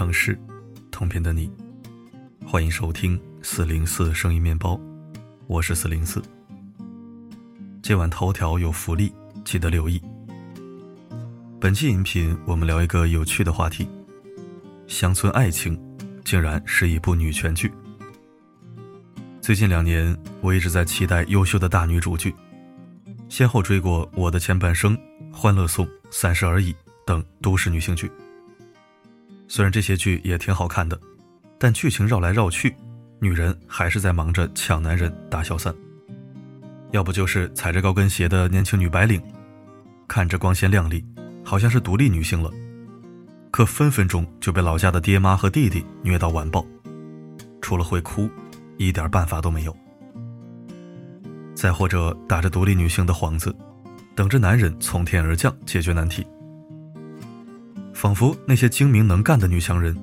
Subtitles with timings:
[0.00, 0.34] 城市，
[0.90, 1.52] 同频的你，
[2.46, 4.80] 欢迎收听四零四声音面包，
[5.46, 6.22] 我是四零四。
[7.82, 9.12] 今晚头条有福利，
[9.44, 10.00] 记得留意。
[11.60, 13.86] 本期音频我们聊一个有趣的话题：
[14.86, 15.78] 乡村爱情
[16.24, 17.70] 竟然是一部女权剧。
[19.42, 22.34] 最近两年，我一直在期待优秀的大女主剧，
[23.28, 24.96] 先后追过《我的前半生》
[25.30, 26.72] 《欢乐颂》《三十而已》
[27.04, 28.10] 等都市女性剧。
[29.52, 30.96] 虽然这些剧也挺好看的，
[31.58, 32.72] 但剧情绕来绕去，
[33.18, 35.74] 女人还是在忙着抢男人、打小三。
[36.92, 39.20] 要不就是踩着高跟鞋的年轻女白领，
[40.06, 41.04] 看着光鲜亮丽，
[41.44, 42.48] 好像是独立女性了，
[43.50, 46.64] 可分分钟就被老家的爹妈和弟弟虐到完爆，
[47.60, 48.30] 除了会哭，
[48.78, 49.76] 一点办法都没有。
[51.56, 53.52] 再或者打着独立女性的幌子，
[54.14, 56.24] 等着男人从天而降解决难题。
[58.00, 59.94] 仿佛那些精明能干的女强人，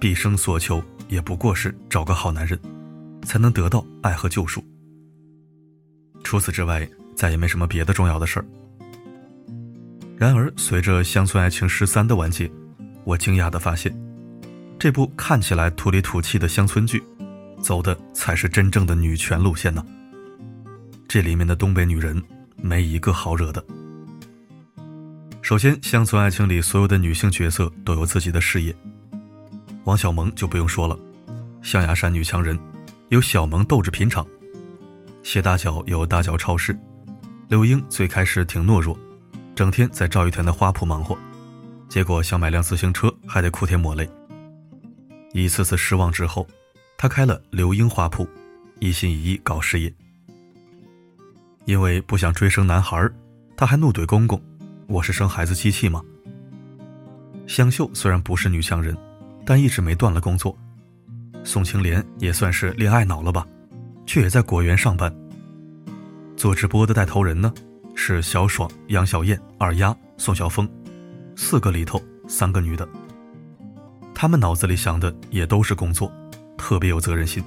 [0.00, 2.58] 毕生所求也不过是找个好男人，
[3.22, 4.64] 才能得到爱和救赎。
[6.22, 8.46] 除此之外，再也没什么别的重要的事儿。
[10.16, 12.50] 然而，随着《乡村爱情十三》的完结，
[13.04, 13.94] 我惊讶地发现，
[14.78, 17.04] 这部看起来土里土气的乡村剧，
[17.60, 19.84] 走的才是真正的女权路线呢。
[21.06, 22.22] 这里面的东北女人，
[22.56, 23.62] 没一个好惹的。
[25.44, 28.74] 首先，乡村爱情里所有的女性角色都有自己的事业。
[29.84, 30.98] 王小蒙就不用说了，
[31.60, 32.58] 象牙山女强人，
[33.10, 34.24] 有小蒙豆制品厂；
[35.22, 36.74] 谢大脚有大脚超市。
[37.48, 38.98] 刘英最开始挺懦弱，
[39.54, 41.14] 整天在赵玉田的花圃忙活，
[41.90, 44.08] 结果想买辆自行车还得哭天抹泪。
[45.34, 46.48] 一次次失望之后，
[46.96, 48.26] 她开了刘英花铺，
[48.78, 49.92] 一心一意搞事业。
[51.66, 53.06] 因为不想追生男孩，
[53.54, 54.42] 她还怒怼公公。
[54.86, 56.02] 我是生孩子机器吗？
[57.46, 58.96] 香秀虽然不是女强人，
[59.44, 60.56] 但一直没断了工作。
[61.42, 63.46] 宋青莲也算是恋爱脑了吧，
[64.06, 65.14] 却也在果园上班。
[66.36, 67.52] 做直播的带头人呢，
[67.94, 70.68] 是小爽、杨小燕、二丫、宋晓峰，
[71.36, 72.88] 四个里头三个女的。
[74.14, 76.12] 他们脑子里想的也都是工作，
[76.56, 77.42] 特别有责任心。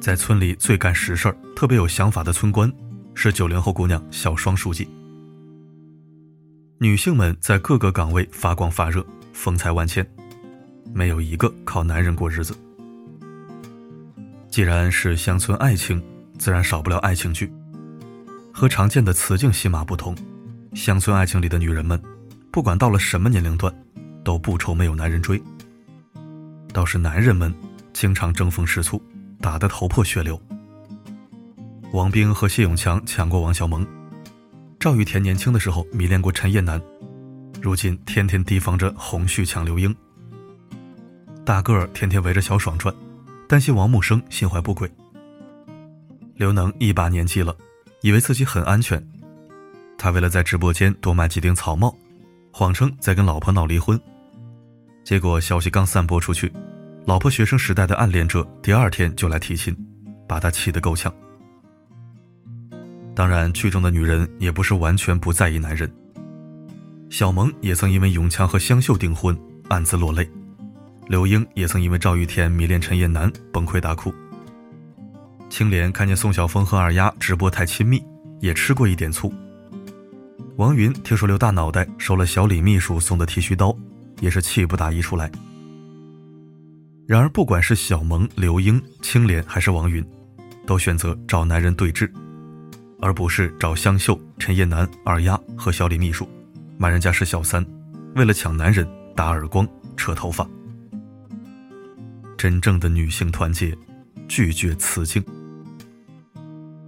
[0.00, 2.70] 在村里最干实事、特别有想法的村官，
[3.14, 4.88] 是九零后姑娘小双书记。
[6.78, 10.06] 女性们在各个岗位发光发热，风采万千，
[10.92, 12.54] 没有一个靠男人过日子。
[14.50, 16.02] 既然是乡村爱情，
[16.38, 17.50] 自然少不了爱情剧。
[18.52, 20.14] 和常见的雌竞戏码不同，
[20.74, 21.98] 乡村爱情里的女人们，
[22.50, 23.74] 不管到了什么年龄段，
[24.22, 25.42] 都不愁没有男人追。
[26.74, 27.54] 倒是男人们
[27.94, 29.00] 经常争风吃醋，
[29.40, 30.38] 打得头破血流。
[31.92, 33.95] 王兵和谢永强抢过王小蒙。
[34.86, 36.80] 赵玉田年轻的时候迷恋过陈燕南，
[37.60, 39.92] 如今天天提防着洪旭抢刘英。
[41.44, 42.94] 大个儿天天围着小爽转，
[43.48, 44.88] 担心王木生心怀不轨。
[46.36, 47.52] 刘能一把年纪了，
[48.00, 49.04] 以为自己很安全，
[49.98, 51.92] 他为了在直播间多卖几顶草帽，
[52.52, 54.00] 谎称在跟老婆闹离婚。
[55.02, 56.52] 结果消息刚散播出去，
[57.06, 59.76] 老婆学生时代的暗恋者第二天就来提亲，
[60.28, 61.12] 把他气得够呛。
[63.16, 65.90] 当然，剧中的女人也不是完全不在意男人。
[67.08, 69.34] 小萌也曾因为永强和香秀订婚
[69.70, 70.28] 暗自落泪，
[71.08, 74.14] 刘英也曾因为赵玉田迷恋陈彦南崩溃大哭。
[75.48, 78.04] 青莲看见宋晓峰和二丫直播太亲密，
[78.40, 79.32] 也吃过一点醋。
[80.56, 83.74] 王云听说刘大脑袋收了小李秘书送的剃须刀，
[84.20, 85.32] 也是气不打一处来。
[87.06, 90.04] 然而，不管是小萌、刘英、青莲还是王云，
[90.66, 92.10] 都选择找男人对峙。
[93.00, 96.28] 而不是找香秀、陈叶楠、二丫和小李秘书，
[96.78, 97.64] 骂人家是小三，
[98.14, 100.48] 为了抢男人打耳光、扯头发。
[102.36, 103.76] 真正的女性团结，
[104.28, 105.24] 拒绝雌竞。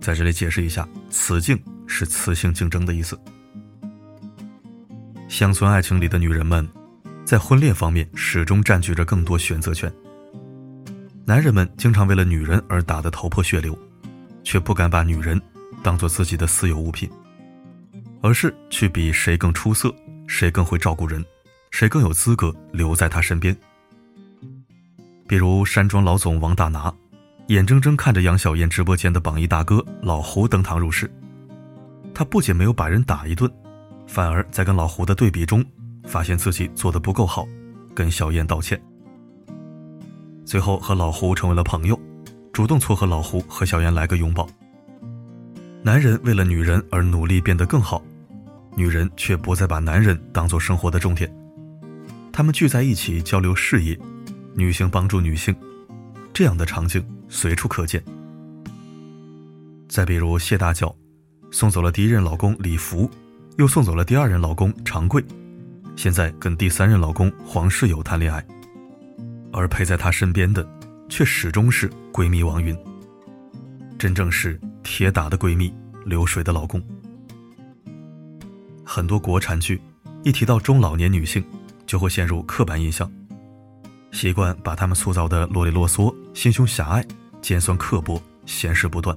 [0.00, 3.18] 在这里解释一下，雌竞是雌性竞争的意思。
[5.28, 6.66] 乡村爱情里的女人们，
[7.24, 9.92] 在婚恋方面始终占据着更多选择权。
[11.26, 13.78] 男人们经常为了女人而打得头破血流，
[14.42, 15.40] 却不敢把女人。
[15.82, 17.08] 当做自己的私有物品，
[18.20, 19.94] 而是去比谁更出色，
[20.26, 21.24] 谁更会照顾人，
[21.70, 23.56] 谁更有资格留在他身边。
[25.26, 26.92] 比如山庄老总王大拿，
[27.48, 31.10] 眼睁睁看着杨小燕直播间的榜一大哥老胡登堂入室，
[32.14, 33.50] 他不仅没有把人打一顿，
[34.06, 35.64] 反而在跟老胡的对比中，
[36.04, 37.46] 发现自己做的不够好，
[37.94, 38.80] 跟小燕道歉，
[40.44, 41.98] 最后和老胡成为了朋友，
[42.52, 44.48] 主动撮合老胡和小燕来个拥抱。
[45.88, 48.04] 男人为了女人而努力变得更好，
[48.76, 51.34] 女人却不再把男人当做生活的重点。
[52.30, 53.98] 他们聚在一起交流事业，
[54.54, 55.56] 女性帮助女性，
[56.34, 58.04] 这样的场景随处可见。
[59.88, 60.94] 再比如谢大脚，
[61.50, 63.10] 送走了第一任老公李福，
[63.56, 65.24] 又送走了第二任老公常贵，
[65.96, 68.46] 现在跟第三任老公黄世友谈恋爱，
[69.54, 70.68] 而陪在她身边的，
[71.08, 72.76] 却始终是闺蜜王云。
[73.98, 75.72] 真正是铁打的闺蜜，
[76.04, 76.82] 流水的老公。
[78.84, 79.80] 很多国产剧
[80.22, 81.44] 一提到中老年女性，
[81.86, 83.10] 就会陷入刻板印象，
[84.12, 87.04] 习惯把她们塑造的啰里啰嗦、心胸狭隘、
[87.42, 89.16] 尖酸刻薄、闲事不断。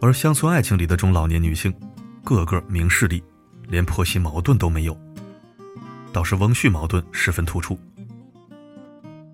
[0.00, 1.72] 而乡村爱情里的中老年女性，
[2.22, 3.22] 个个明事理，
[3.68, 4.98] 连婆媳矛盾都没有，
[6.12, 7.78] 倒是翁婿矛盾十分突出。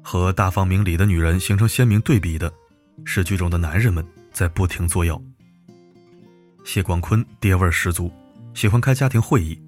[0.02, 2.52] 和大方明理的女人形成鲜明对比的。
[3.02, 5.20] 是剧中的男人们在不停作妖。
[6.64, 8.10] 谢广坤爹味十足，
[8.54, 9.58] 喜欢开家庭会议，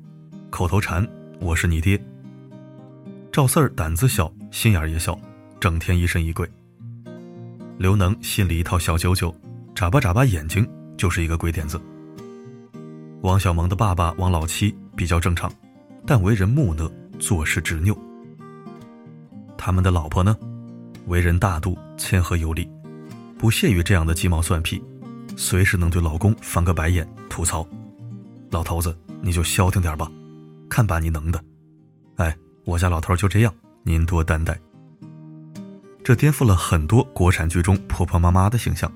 [0.51, 1.07] 口头禅
[1.41, 2.01] “我是你爹”。
[3.33, 5.19] 赵四儿胆子小，心眼也小，
[5.59, 6.49] 整天疑神疑鬼。
[7.79, 9.35] 刘能心里一套小九九，
[9.75, 11.81] 眨巴眨巴眼睛就是一个鬼点子。
[13.23, 15.51] 王小蒙的爸爸王老七比较正常，
[16.07, 17.97] 但为人木讷，做事执拗。
[19.57, 20.37] 他们的老婆呢，
[21.07, 22.69] 为人大度，谦和有礼。
[23.43, 24.81] 不屑于这样的鸡毛蒜皮，
[25.37, 27.67] 随时能对老公翻个白眼吐槽
[28.53, 30.09] ：“老头子，你就消停点吧，
[30.71, 31.43] 看把你能的！”
[32.19, 33.53] 哎，我家老头就这样，
[33.83, 34.57] 您多担待。
[36.05, 38.89] 这颠覆了很多国产剧中婆婆妈妈的形象。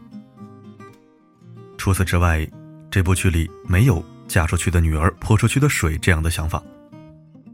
[1.77, 2.49] 除此之外，
[2.89, 6.63] 这部剧里没有嫁出去的女儿泼出去的水这样的想法，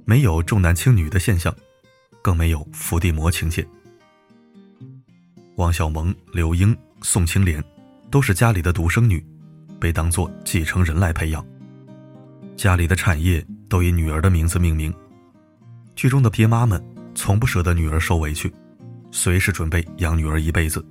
[0.05, 1.57] 没有重男轻女的现象，
[2.21, 3.67] 更没有伏地魔情节。
[5.57, 7.63] 王小蒙、刘英、宋青莲，
[8.11, 9.23] 都是家里的独生女，
[9.79, 11.45] 被当作继承人来培养。
[12.57, 14.93] 家里的产业都以女儿的名字命名。
[15.95, 16.83] 剧中的爹妈们
[17.15, 18.51] 从不舍得女儿受委屈，
[19.11, 20.83] 随时准备养女儿一辈子，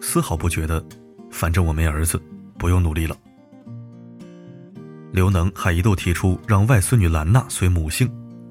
[0.00, 0.84] 丝毫不觉得，
[1.30, 2.20] 反正我没儿子，
[2.58, 3.16] 不用努力了。
[5.12, 8.10] 刘能还一度提出让外孙女兰娜随母姓，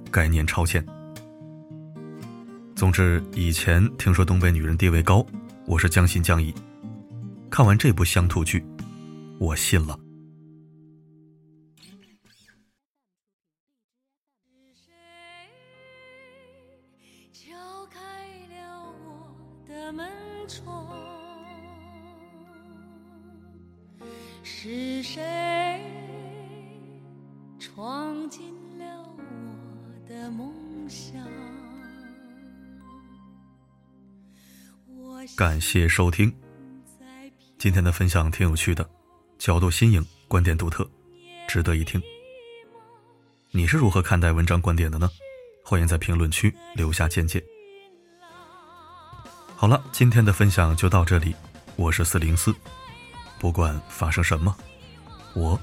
[0.09, 0.83] 概念超前。
[2.77, 5.25] 总之，以前听说东北女人地位高，
[5.65, 6.53] 我是将信将疑。
[7.49, 8.63] 看完这部乡土剧，
[9.39, 9.99] 我信了。
[14.53, 14.93] 是谁
[17.33, 17.57] 敲
[17.87, 17.99] 开
[18.47, 19.35] 了我
[19.67, 20.07] 的门
[20.47, 20.87] 窗？
[24.43, 25.81] 是谁
[27.57, 29.23] 闯进了我
[30.07, 30.53] 的梦
[30.87, 31.27] 乡？
[35.35, 36.33] 感谢收听，
[37.57, 38.87] 今天的分享挺有趣的，
[39.37, 40.87] 角度新颖，观点独特，
[41.47, 42.01] 值得一听。
[43.51, 45.09] 你是如何看待文章观点的呢？
[45.63, 47.43] 欢迎在评论区留下见解。
[49.55, 51.35] 好了，今天的分享就到这里，
[51.75, 52.53] 我是四零四，
[53.39, 54.55] 不管发生什么，
[55.33, 55.59] 我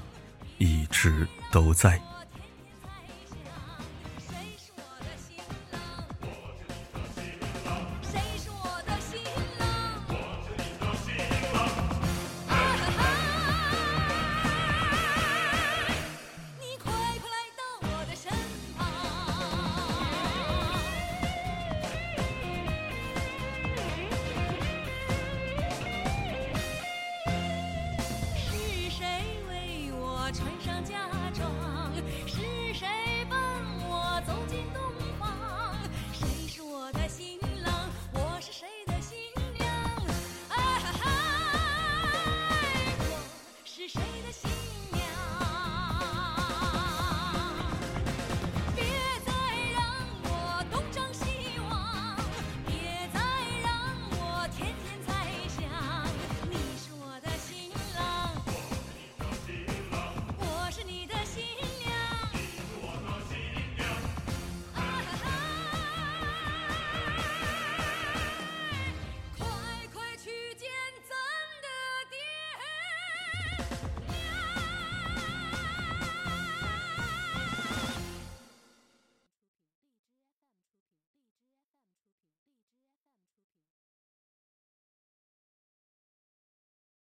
[0.57, 2.01] 一直都在。